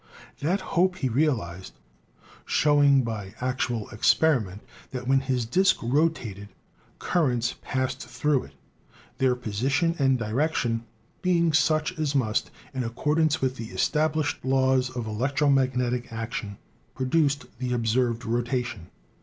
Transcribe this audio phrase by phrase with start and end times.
[0.39, 1.73] That hope he realized,
[2.47, 6.49] show ing by actual experiment that when his disk rotated
[6.97, 8.53] cur rents passed through it,
[9.19, 10.85] their position and direction
[11.21, 16.57] being such as must, in accordance with the established laws of electromagnetic action,
[16.95, 18.87] produce the observed rotation.